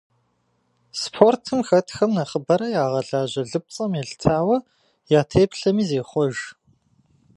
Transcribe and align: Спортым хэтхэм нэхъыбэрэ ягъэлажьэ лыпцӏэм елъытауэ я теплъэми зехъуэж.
Спортым 1.01 1.59
хэтхэм 1.67 2.11
нэхъыбэрэ 2.17 2.67
ягъэлажьэ 2.83 3.43
лыпцӏэм 3.51 3.91
елъытауэ 4.01 4.57
я 5.19 5.21
теплъэми 5.31 5.83
зехъуэж. 5.89 6.37